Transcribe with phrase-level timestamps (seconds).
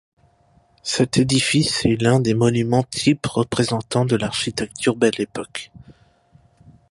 [0.81, 5.71] Cet édifice est l’un des monuments types représentants de l’architecture Belle Époque.